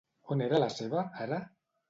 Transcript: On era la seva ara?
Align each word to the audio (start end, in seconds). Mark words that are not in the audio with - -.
On 0.35 0.39
era 0.45 0.61
la 0.63 0.69
seva 0.77 1.05
ara? 1.27 1.39